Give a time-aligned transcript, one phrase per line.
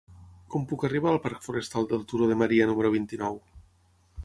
[0.53, 3.41] Com puc arribar al parc Forestal del Turó de Maria número vint-i-nou?